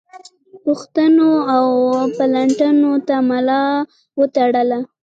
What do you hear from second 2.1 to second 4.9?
پلټنو ته ملا وتړله.